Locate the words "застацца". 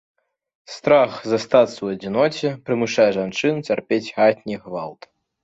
1.31-1.73